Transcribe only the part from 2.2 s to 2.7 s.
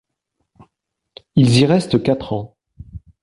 ans.